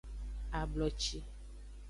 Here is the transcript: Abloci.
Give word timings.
Abloci. 0.59 1.19